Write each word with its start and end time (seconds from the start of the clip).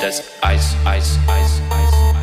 That's 0.00 0.20
ice, 0.42 0.74
ice, 0.84 1.18
ice, 1.28 1.60
ice. 1.70 2.13